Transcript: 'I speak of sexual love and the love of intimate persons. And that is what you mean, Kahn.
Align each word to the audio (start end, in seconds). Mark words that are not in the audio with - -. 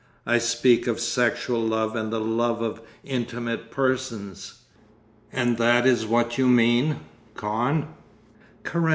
'I 0.25 0.39
speak 0.39 0.87
of 0.87 0.99
sexual 0.99 1.59
love 1.61 1.95
and 1.95 2.11
the 2.11 2.19
love 2.19 2.63
of 2.63 2.81
intimate 3.03 3.69
persons. 3.69 4.63
And 5.31 5.57
that 5.59 5.85
is 5.85 6.07
what 6.07 6.39
you 6.39 6.47
mean, 6.47 7.01
Kahn. 7.35 7.87